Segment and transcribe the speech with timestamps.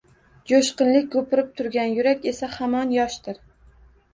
[0.51, 3.43] Jo’shqinlik gupurib turgan yurak egasi hamon yoshdir.